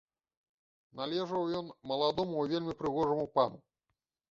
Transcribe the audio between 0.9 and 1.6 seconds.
Належаў